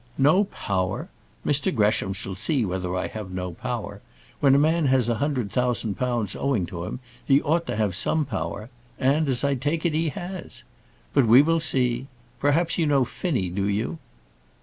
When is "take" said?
9.53-9.85